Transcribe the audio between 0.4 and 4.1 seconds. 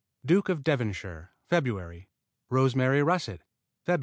of Devonshire Feb. Rosemary Russet Feb.